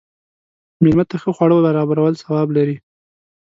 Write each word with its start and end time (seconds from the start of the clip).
مېلمه 0.83 1.05
ته 1.09 1.15
ښه 1.21 1.31
خواړه 1.35 1.57
برابرول 1.65 2.13
ثواب 2.23 2.47
لري. 2.57 2.75